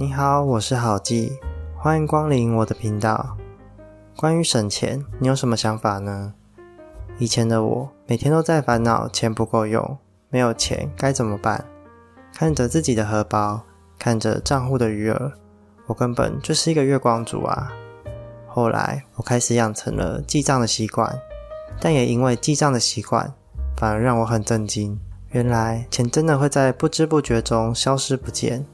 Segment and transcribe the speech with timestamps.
[0.00, 1.40] 你好，我是好记，
[1.76, 3.36] 欢迎光临我的频道。
[4.14, 6.34] 关于省钱，你有什么想法呢？
[7.18, 9.98] 以前的我每天都在烦恼钱不够用，
[10.30, 11.64] 没有钱该怎么办？
[12.32, 13.62] 看着自己的荷包，
[13.98, 15.32] 看着账户的余额，
[15.88, 17.72] 我根本就是一个月光族啊。
[18.46, 21.12] 后来我开始养成了记账的习惯，
[21.80, 23.34] 但也因为记账的习惯，
[23.76, 24.96] 反而让我很震惊。
[25.30, 28.64] 原来钱真的会在不知不觉中消失不见。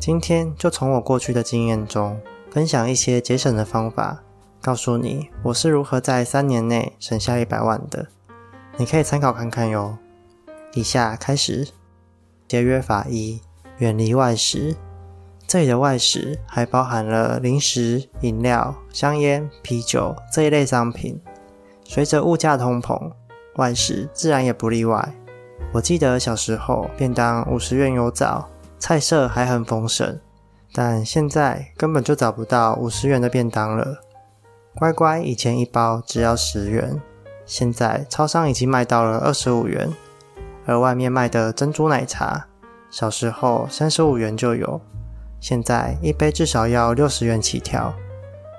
[0.00, 2.18] 今天就从我过去的经验中
[2.50, 4.22] 分享一些节省的方法，
[4.62, 8.06] 告诉你我是如何在三年内省下一百万的，
[8.78, 9.98] 你可以参考看看哟。
[10.72, 11.68] 以下开始，
[12.48, 13.42] 节约法一：
[13.76, 14.74] 远离外食。
[15.46, 21.20] 这里的外食还包含了零食、饮料、香烟、啤酒这一类商品。
[21.84, 23.12] 随着物价通膨，
[23.56, 25.12] 外食自然也不例外。
[25.72, 28.48] 我记得小时候便当五十元有找。
[28.90, 30.18] 菜色还很丰盛，
[30.72, 34.00] 但现在根本就找不到五十元的便当了。
[34.74, 37.00] 乖乖以前一包只要十元，
[37.46, 39.88] 现在超商已经卖到了二十五元。
[40.66, 42.48] 而外面卖的珍珠奶茶，
[42.90, 44.80] 小时候三十五元就有，
[45.38, 47.94] 现在一杯至少要六十元起跳。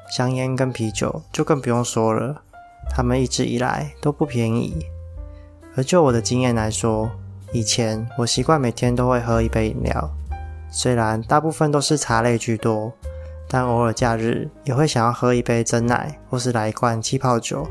[0.09, 2.41] 香烟跟啤酒就更不用说了，
[2.89, 4.85] 他们一直以来都不便宜。
[5.75, 7.11] 而就我的经验来说，
[7.51, 10.09] 以前我习惯每天都会喝一杯饮料，
[10.71, 12.91] 虽然大部分都是茶类居多，
[13.47, 17.67] 但偶尔假日也会想要喝一杯真奶，或是来一罐气泡酒。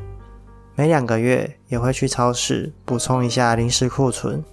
[0.76, 4.44] 每两个月也会去超市补充一下零食库存，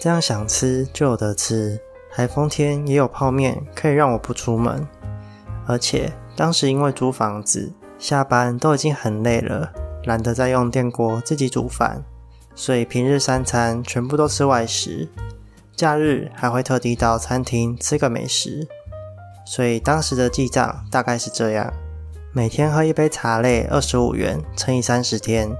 [0.00, 1.78] 这样想吃就有得吃。
[2.12, 4.86] 台风天也有泡面可以让我不出门，
[5.66, 9.72] 而且当时因为租房子，下班都已经很累了，
[10.04, 12.02] 懒得再用电锅自己煮饭。
[12.54, 15.08] 所以平日三餐全部都吃外食，
[15.76, 18.66] 假日还会特地到餐厅吃个美食。
[19.46, 21.72] 所以当时的记账大概是这样：
[22.32, 25.50] 每天喝一杯茶类二十五元乘以三十天，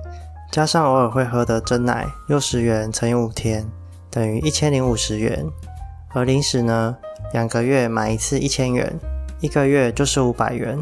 [0.51, 3.67] 加上偶尔会喝的真奶六十元乘以五天，
[4.11, 5.45] 等于一千零五十元。
[6.13, 6.97] 而零食呢，
[7.33, 8.99] 两个月买一次一千元，
[9.41, 10.79] 一个月就是五百元。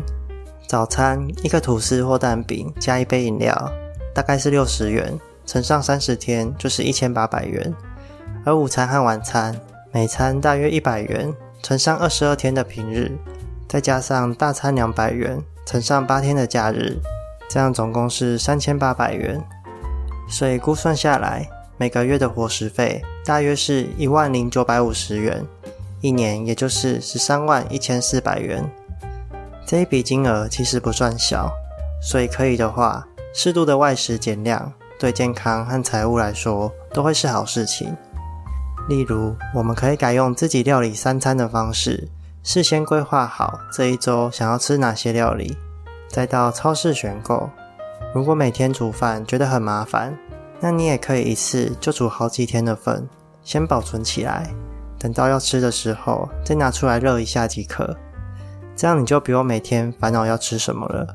[0.67, 3.73] 早餐一个吐司或蛋饼加一杯饮料，
[4.15, 5.19] 大概是六十元。
[5.47, 7.75] 乘上三十天就是一千八百元，
[8.49, 9.55] 而午餐和晚餐
[9.93, 11.31] 每餐大约一百元，
[11.63, 13.13] 乘上二十二天的平日，
[13.69, 16.99] 再加上大餐两百元，乘上八天的假日，
[17.47, 19.39] 这样总共是三千八百元。
[20.31, 25.45] 所以估算下来，每个月的伙食费大约是一万零九百五十元，
[26.01, 28.65] 一年也就是十三万一千四百元。
[29.67, 31.53] 这一笔金额其实不算小，
[32.01, 34.73] 所以可以的话，适度的外食减量。
[34.99, 37.97] 对健康和财务来说都会是好事情。
[38.89, 42.09] 例如，我们可以改用自己料理三餐的方式，
[42.43, 45.57] 事先规划好这一周想要吃哪些料理，
[46.09, 47.51] 再到超市选购。
[48.15, 50.17] 如果每天煮饭觉得很麻烦，
[50.59, 53.07] 那你也可以一次就煮好几天的份，
[53.43, 54.49] 先保存起来，
[54.99, 57.95] 等到要吃的时候再拿出来热一下即可。
[58.75, 61.15] 这样你就不用每天烦恼要吃什么了。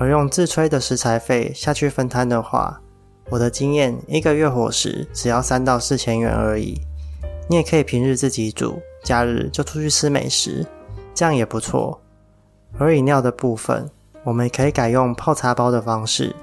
[0.00, 2.81] 而用自吹的食材费下去分摊的话，
[3.30, 6.80] 我的经验，一个月伙食只要三到四千元而已。
[7.48, 10.66] 你也可以平日自己煮，假日就出去吃美食，
[11.14, 12.00] 这样也不错。
[12.78, 13.88] 而饮料的部分，
[14.24, 16.34] 我们可以改用泡茶包的方式，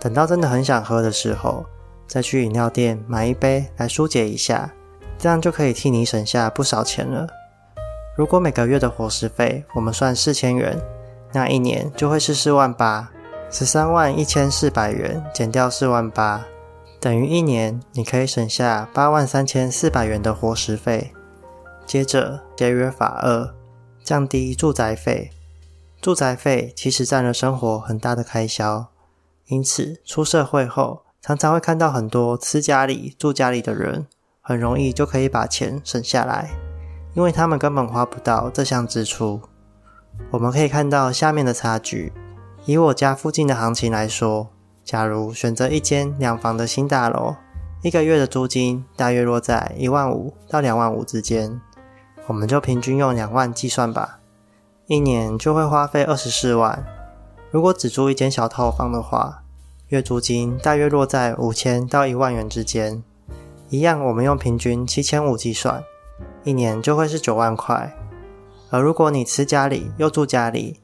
[0.00, 1.64] 等到真的很想喝的时候，
[2.06, 4.72] 再去饮料店买一杯来疏解一下，
[5.18, 7.26] 这样就可以替你省下不少钱了。
[8.16, 10.78] 如果每个月的伙食费我们算四千元。
[11.30, 13.12] 那一年就会是四万八，
[13.50, 16.44] 十三万一千四百元减掉四万八，
[17.00, 21.12] 等于一年你可以省下八万三千四百元的伙食费。
[21.86, 23.54] 接着节约法二，
[24.04, 25.30] 降低住宅费。
[26.02, 28.88] 住宅费其实占了生活很大的开销，
[29.46, 34.06] 因此出社会后常常会看到很多吃家里住家里的人，
[34.42, 36.50] 很容易就可以把钱省下来，
[37.14, 39.40] 因为他们根本花不到这项支出。
[40.30, 42.12] 我们可以看到下面的差距。
[42.68, 44.48] 以我家附近的行情来说，
[44.84, 47.34] 假如选择一间两房的新大楼，
[47.80, 51.58] 一个月的租金大约落在一万五到两万五之间。
[52.26, 54.18] 我们就平均用两万计算吧，
[54.86, 56.84] 一年就会花费二十四万。
[57.50, 59.42] 如果只租一间小套房的话，
[59.86, 63.02] 月租金大约落在五千到一万元之间。
[63.70, 65.82] 一样，我们用平均七千五计算，
[66.44, 67.96] 一年就会是九万块。
[68.68, 70.78] 而如果你吃家里又住家里，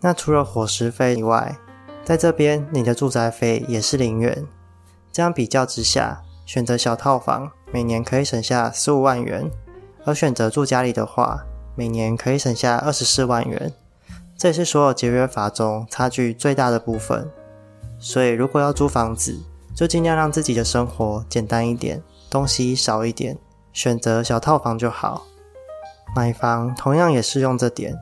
[0.00, 1.56] 那除了伙食费以外，
[2.04, 4.46] 在这边你的住宅费也是零元。
[5.12, 9.50] 这样比较之下，选择小套房每年可以省下十五万元，
[10.04, 13.72] 而选择住家里的话，每年可以省下二十四万元，
[14.36, 17.28] 这也是所有节约法中差距最大的部分。
[17.98, 19.36] 所以，如果要租房子，
[19.74, 22.00] 就尽量让自己的生活简单一点，
[22.30, 23.36] 东西少一点，
[23.72, 25.24] 选择小套房就好。
[26.14, 27.98] 买房同样也适用这点，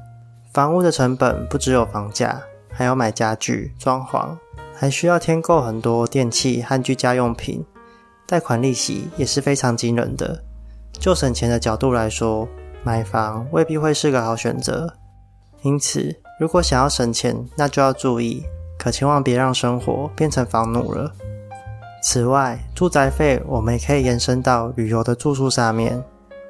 [0.56, 2.40] 房屋的成本不只有房价，
[2.72, 4.34] 还要买家具、装潢，
[4.74, 7.62] 还需要添购很多电器和居家用品，
[8.26, 10.42] 贷款利息也是非常惊人的。
[10.94, 12.48] 就省钱的角度来说，
[12.82, 14.90] 买房未必会是个好选择。
[15.60, 16.10] 因此，
[16.40, 18.42] 如果想要省钱，那就要注意，
[18.78, 21.12] 可千万别让生活变成房奴了。
[22.02, 26.02] 此外，住宅费我们也可以延伸到旅游的住宿上面。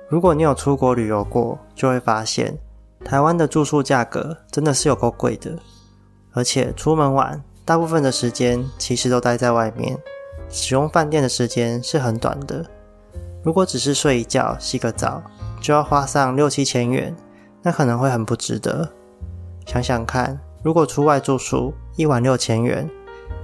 [0.09, 2.57] 如果你有出国旅游过，就会发现
[3.07, 5.57] 台湾的住宿价格真的是有够贵的，
[6.33, 9.97] 而且出门玩，大部分的时间其实都待在外面，
[10.49, 12.67] 使用饭店的时间是很短的。
[13.45, 15.23] 如果只是睡一觉、洗个澡，
[15.61, 17.15] 就要花上六七千元，
[17.63, 18.91] 那可能会很不值得。
[19.67, 22.91] 想想看，如果出外住宿，一晚六千元，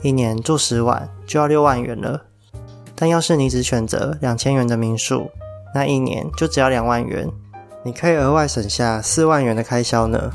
[0.03, 2.21] 一年住十晚就要六万元了。
[2.97, 5.31] 但要是你只选择两千元的民宿，
[5.73, 7.31] 那一年就只要两万元，
[7.85, 10.31] 你可以额外省下四万元的开销呢。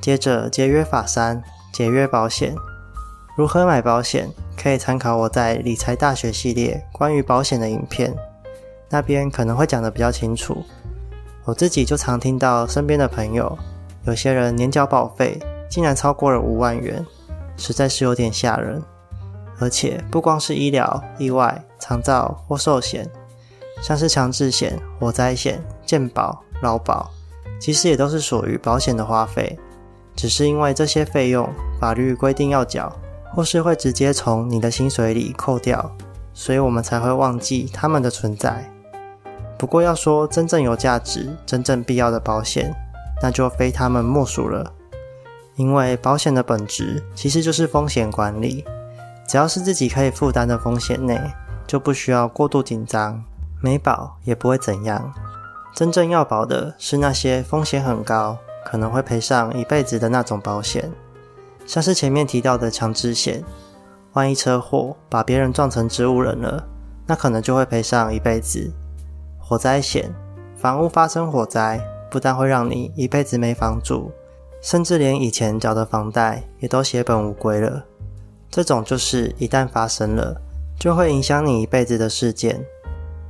[0.00, 1.42] 接着，节约法三：
[1.72, 2.54] 节约保险。
[3.36, 4.28] 如何买保险？
[4.56, 8.12] 可以参考我在理财大学系列关于保险的影片。
[8.88, 10.64] 那边可能会讲的比较清楚。
[11.44, 13.56] 我自己就常听到身边的朋友，
[14.04, 15.38] 有些人年缴保费
[15.68, 17.04] 竟然超过了五万元，
[17.56, 18.82] 实在是有点吓人。
[19.60, 23.08] 而且不光是医疗、意外、长照或寿险，
[23.82, 27.10] 像是强制险、火灾险、健保、劳保，
[27.58, 29.58] 其实也都是属于保险的花费，
[30.14, 31.48] 只是因为这些费用
[31.80, 32.92] 法律规定要缴，
[33.34, 35.90] 或是会直接从你的薪水里扣掉，
[36.32, 38.70] 所以我们才会忘记他们的存在。
[39.58, 42.74] 不过要说真正有价值、真正必要的保险，
[43.22, 44.72] 那就非他们莫属了。
[45.54, 48.62] 因为保险的本质其实就是风险管理，
[49.26, 51.18] 只要是自己可以负担的风险内，
[51.66, 53.24] 就不需要过度紧张，
[53.62, 55.10] 没保也不会怎样。
[55.76, 60.90] 真正要保的是那些风险很高，可能会赔上一辈子的那种保险，
[61.66, 63.44] 像是前面提到的强制险，
[64.14, 66.66] 万一车祸把别人撞成植物人了，
[67.06, 68.72] 那可能就会赔上一辈子。
[69.38, 70.10] 火灾险，
[70.56, 71.78] 房屋发生火灾，
[72.10, 74.10] 不但会让你一辈子没房住，
[74.62, 77.84] 甚至连以前缴的房贷也都血本无归了。
[78.50, 80.40] 这种就是一旦发生了，
[80.80, 82.64] 就会影响你一辈子的事件。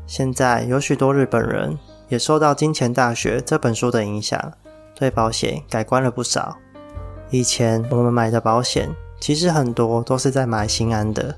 [0.07, 1.77] 现在有许多日本人
[2.09, 4.53] 也受到《金钱大学》这本书的影响，
[4.95, 6.57] 对保险改观了不少。
[7.31, 8.89] 以前我们买的保险，
[9.21, 11.35] 其实很多都是在买心安的。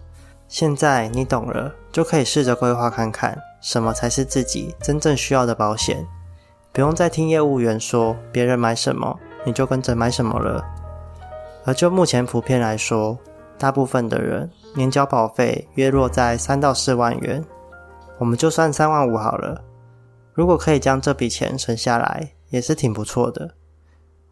[0.47, 3.39] 现在你懂了，就可以试着规划看看。
[3.61, 6.07] 什么才是自己真正需要的保险？
[6.73, 10.65] 不用再听业务员说别人买什么你就跟着买什么了。
[11.65, 13.19] 而就目前普遍来说，
[13.59, 17.45] 大部分的人年交保费约落在三到四万元，
[18.19, 19.61] 我们就算三万五好了。
[20.39, 23.57] 如果可以将这笔钱省下来，也是挺不错的。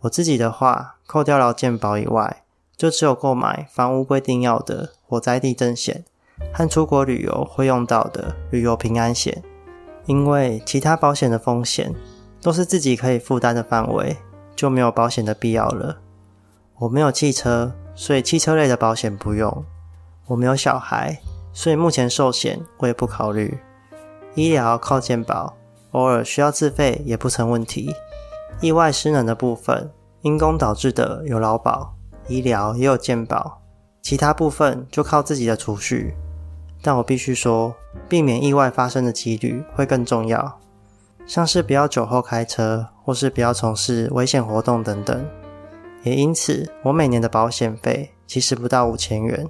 [0.03, 2.45] 我自己的话，扣掉劳健保以外，
[2.77, 6.05] 就只有购买房屋规定要的火灾地震险。
[6.53, 9.43] 和出国旅游会用到的旅游平安险，
[10.05, 11.93] 因为其他保险的风险
[12.41, 14.17] 都是自己可以负担的范围，
[14.55, 15.99] 就没有保险的必要了。
[16.79, 19.65] 我没有汽车，所以汽车类的保险不用。
[20.27, 21.19] 我没有小孩，
[21.53, 23.59] 所以目前寿险我也不考虑。
[24.37, 25.57] 医疗靠健保，
[25.97, 27.95] 偶尔需要自费也不成问题。
[28.61, 31.95] 意外失能的部分，因公导致的有劳保，
[32.29, 33.63] 医疗也有健保，
[34.03, 36.15] 其他部分就靠自己的储蓄。
[36.83, 37.75] 但我必须说，
[38.09, 40.61] 避免意外发生的几率会更重要，
[41.27, 45.27] 像是不要酒后开车，或是不要从事危险活动等等。
[46.03, 49.49] 也因此，我每年的保险费其实不到五千元，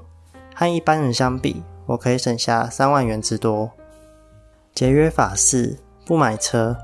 [0.54, 3.68] 和一般人相比，我可以省下三万元之多。
[4.72, 5.76] 节约法四：
[6.06, 6.76] 不买车。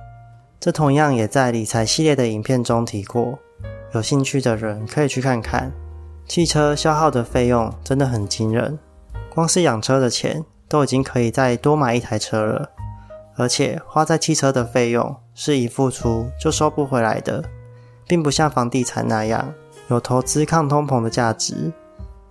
[0.59, 3.39] 这同样也在理财系列的影片中提过，
[3.95, 5.73] 有兴趣的人可以去看看。
[6.27, 8.77] 汽车消耗的费用真的很惊人。
[9.33, 12.71] 光是养车的钱都已经可以再多买一台车了，
[13.37, 17.45] 而且花在汽车的费用是一付出就收不回来的，
[18.07, 19.55] 并不像房地产那样
[19.89, 21.73] 有投资抗通膨的价值。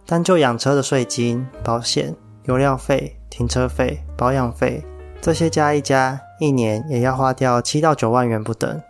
[0.06, 4.84] 单就养车的税金、保险、油料费、停车费、保养费
[5.22, 8.82] 这些加一加，一年也要花掉七到九万元不等。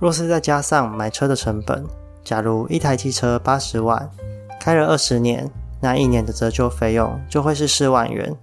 [0.00, 1.86] 若是再加上买车的成本，
[2.24, 4.10] 假如一台汽车八十万，
[4.58, 5.48] 开了二十年。
[5.80, 8.36] 那一年的折旧费用就会是四万元，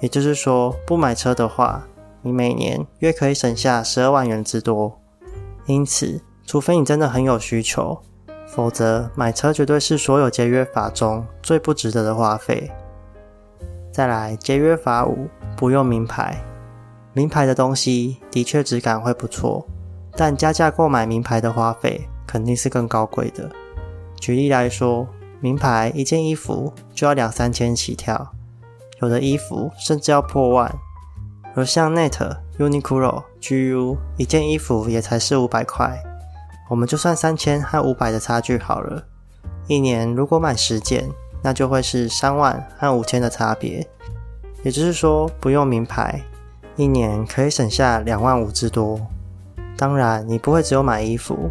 [0.00, 1.82] 也就是说，不买车的话，
[2.20, 5.00] 你每年约可以省下十二万元之多。
[5.64, 7.98] 因此，除非你真的很有需求，
[8.46, 12.70] 否则买车绝对是所有节约法中最不值得的花费。
[13.90, 15.26] 再来，节约法五，
[15.56, 16.38] 不用名牌。
[17.16, 19.66] 名牌的东西的确质感会不错，
[20.18, 23.50] 但加价购买名牌的花费肯定是更高贵的。
[24.20, 25.08] 举例来说，
[25.40, 28.34] 名牌一件衣服就要两三千起跳，
[29.00, 30.70] 有的衣服甚至要破万。
[31.54, 35.98] 而像 Net、Uniqlo、GU 一件衣服也才四五百块。
[36.68, 39.02] 我们就算三千和五百的差距好了。
[39.68, 41.08] 一年如果买十件，
[41.42, 43.88] 那就会是三万和五千的差别。
[44.62, 46.22] 也就是说，不用名牌，
[46.76, 49.00] 一年可以省下两万五之多。
[49.76, 51.50] 当然，你不会只有买衣服，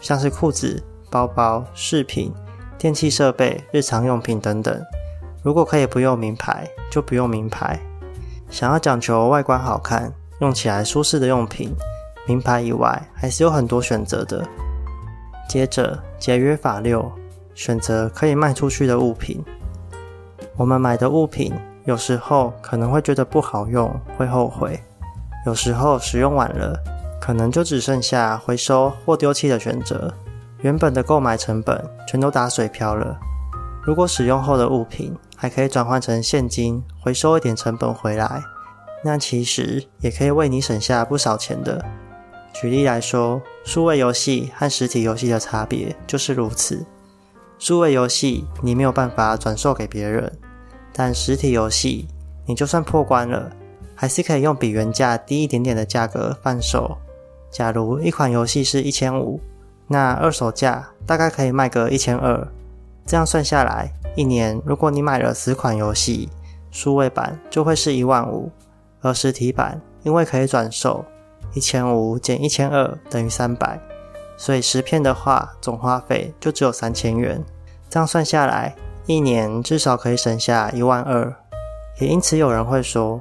[0.00, 2.32] 像是裤子、包包、饰品、
[2.78, 4.80] 电器设备、日常用品等等。
[5.42, 7.78] 如果可以不用名牌，就不用名牌。
[8.48, 11.74] 想要讲求外观好看、用起来舒适的用品。
[12.26, 14.46] 名牌以外，还是有很多选择的。
[15.48, 17.10] 接着，节约法六，
[17.54, 19.42] 选择可以卖出去的物品。
[20.56, 21.52] 我们买的物品，
[21.90, 24.78] 有时候可能会觉得不好用，会后悔；
[25.44, 26.78] 有时候使用完了，
[27.20, 30.14] 可能就只剩下回收或丢弃的选择。
[30.60, 33.18] 原本的购买成本全都打水漂了。
[33.82, 38.40] 如果使用后的物品还可以转换成现金，回收一点成本回来，
[39.02, 41.84] 那其实也可以为你省下不少钱的。
[42.52, 46.86] 举例来说，数位游戏和实体游戏的差别就是如此。
[47.58, 50.32] 数位游戏你没有办法转售给别人，
[50.92, 52.08] 但实体游戏
[52.46, 53.50] 你就算破关了，
[53.94, 56.96] 还是可以用比原价低一点点的价格贩售。
[57.50, 59.40] 假如一款游戏是一千五，
[59.88, 62.46] 那二手价大概可以卖个一千二。
[63.06, 66.28] 这样算下来，一年如果你买了十款游戏，
[66.70, 68.50] 数位版就会是一万五，
[69.00, 71.04] 而实体版因为可以转售。
[71.52, 73.80] 一千五减一千二等于三百，
[74.36, 77.44] 所以十片的话，总花费就只有三千元。
[77.88, 81.34] 这样算下来，一年至少可以省下一万二。
[82.00, 83.20] 也因此有人会说，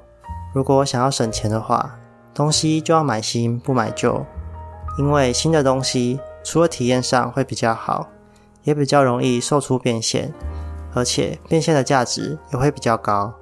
[0.54, 2.00] 如果想要省钱的话，
[2.34, 4.26] 东西就要买新不买旧，
[4.98, 8.08] 因为新的东西除了体验上会比较好，
[8.64, 10.34] 也比较容易售出变现，
[10.94, 13.34] 而且变现的价值也会比较高。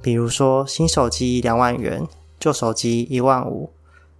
[0.00, 2.06] 比如说新手机两万元，
[2.38, 3.72] 旧手机一万五。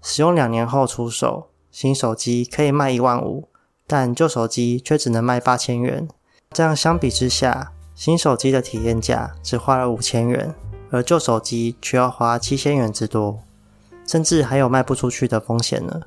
[0.05, 3.49] 使用两年后出手，新手机可以卖一万五，
[3.87, 6.09] 但旧手机却只能卖八千元。
[6.53, 10.55] 这样相比之下，新手机的体验价只花了五千元，
[10.91, 13.41] 而旧手机却要花七千元之多，
[14.07, 16.01] 甚至还有卖不出去的风险呢。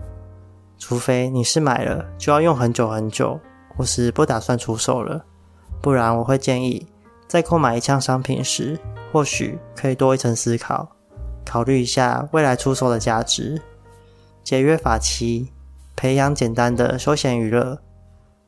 [0.78, 3.40] 除非你是买了就要用很久很久，
[3.76, 5.26] 或是不打算出售了，
[5.82, 6.88] 不然我会建议
[7.28, 8.80] 在购买一项商品时，
[9.12, 10.90] 或许可以多一层思考，
[11.46, 13.62] 考虑一下未来出售的价值。
[14.44, 15.52] 节约法七，
[15.96, 17.80] 培养简单的休闲娱乐。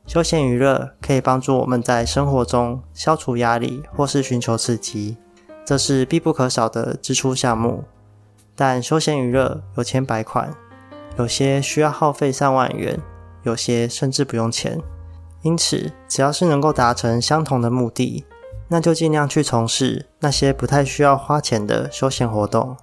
[0.08, 5.18] 休闲娱乐可以帮助我们在生活中消除压力，或是寻求刺激，
[5.66, 7.84] 这是必不可少的支出项目。
[8.56, 10.50] 但休闲娱乐有千百款，
[11.18, 12.98] 有些需要耗费上万元，
[13.42, 14.80] 有些甚至不用钱。
[15.42, 18.24] 因此，只要是能够达成相同的目的，
[18.68, 22.74] 那就尽量去从事那些不太需要花钱的休闲活动。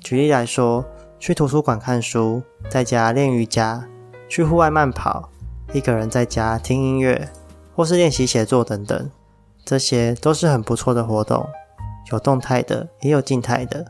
[0.00, 0.84] 举例来说，
[1.18, 3.88] 去图书馆看书，在家练瑜伽，
[4.28, 5.30] 去户外慢跑，
[5.76, 7.28] 一个人在家听音乐，
[7.74, 9.10] 或是练习写作等等，
[9.62, 11.46] 这些都是很不错的活动，
[12.10, 13.84] 有动态的，也有静态的。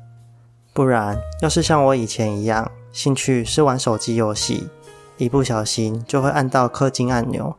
[0.75, 4.69] 不然，要是像我以前一样，兴趣是玩手机游戏，
[5.17, 7.55] 一不小心就会按到氪金按钮。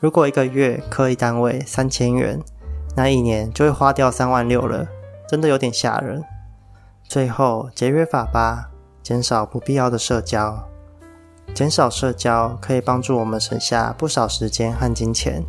[0.00, 2.40] 如果一个月氪一单位三千元，
[2.96, 4.84] 那一年就会花掉三万六了，
[5.28, 6.24] 真的有点吓人。
[7.04, 8.66] 最后，节约法吧。
[9.00, 10.68] 减少不必要的社交，
[11.54, 15.44] 减少社交可以帮助我们省下不少时间和金钱。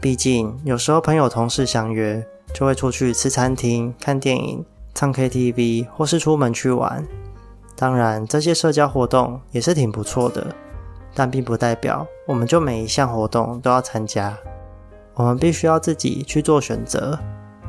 [0.00, 7.04] 毕竟，有时候朋友同事相约，就会出去吃餐厅、看电影、唱 KTV，或是出门去玩。
[7.74, 10.46] 当然，这些社交活动也是挺不错的，
[11.14, 14.36] 但并不代表我们就每一项活动都要参加。
[15.14, 17.18] 我们必须要自己去做选择，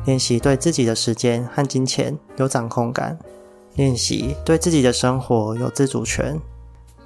[0.05, 3.17] 练习对自己的时间和金钱有掌控感。
[3.75, 6.39] 练习对自己的生活有自主权，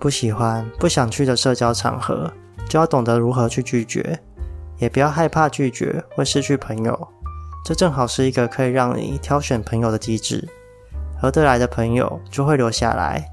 [0.02, 2.34] 不喜欢、不想去的社交场合，
[2.68, 4.20] 就要懂得如何去拒绝，
[4.80, 7.08] 也不要害怕拒绝会失去朋友。
[7.64, 10.50] 这正好是一个可以让你挑选朋友的机制，
[11.22, 13.24] 合得来的朋友就会留下来，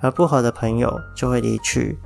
[0.00, 1.98] 而不合的朋友就会离去。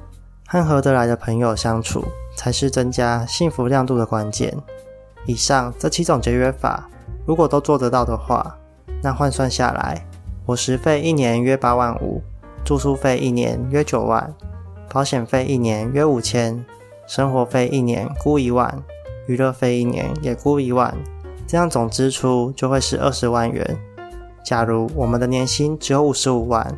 [0.48, 2.02] 和合得来的朋友相处，
[2.36, 4.56] 才是增加幸福亮度的关键。
[5.26, 6.88] 以上这七种节约法，
[7.26, 8.56] 如果都做得到的话，
[9.02, 10.06] 那换算下来。
[10.46, 12.22] 伙食费一年约八万五，
[12.66, 14.34] 住宿费一年约九万，
[14.92, 16.66] 保险费一年约五千，
[17.06, 18.82] 生活费一年估一万，
[19.28, 20.92] 娱乐费一年也估一万，
[21.46, 23.64] 这样总支出就会是二十万元。
[24.44, 26.76] 假如我们的年薪只有五十五万，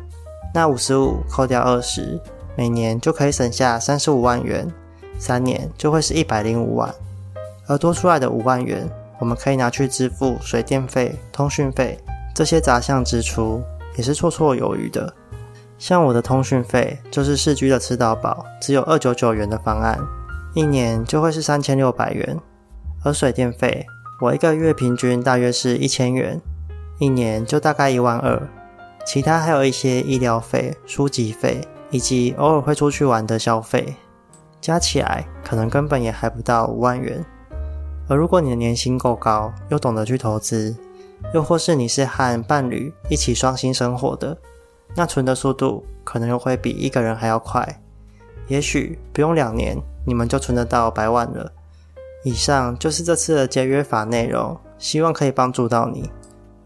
[0.53, 2.21] 那五十五扣掉二十，
[2.55, 4.71] 每年就可以省下三十五万元，
[5.17, 6.93] 三年就会是一百零五万。
[7.65, 11.97] 而多出来的五万元，我们可以拿去支付水电费、通讯费
[12.35, 13.63] 这些杂项支出，
[13.95, 15.11] 也是绰绰有余的。
[15.79, 19.97] 像我的通讯费就是市居的吃到饱，只有二九九元的方案，
[20.53, 22.37] 一年就会是三千六百元。
[23.05, 23.87] 而水电费，
[24.21, 26.39] 我一个月平均大约是一千元。
[26.99, 28.49] 一年就大概一万二，
[29.05, 33.95] 其他还有一些医疗费、书籍费，以及偶尔会出去玩的消费，
[34.59, 37.23] 加起来可能根本也还不到五万元。
[38.09, 40.75] 而如果你的年薪够高，又懂得去投资，
[41.33, 44.37] 又或是你是和伴侣一起双薪生活的，
[44.95, 47.81] 那存的速度可能又会比一个人还要快。
[48.47, 51.51] 也许不用两年，你们就存得到百万了。
[52.23, 56.09] 以上就是这次的节约法内容，希望可以帮助到你。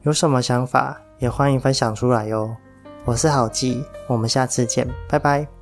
[0.01, 2.55] 有什么想法也欢迎分享出来哟。
[3.05, 5.52] 我是好记，我们下次见，拜拜。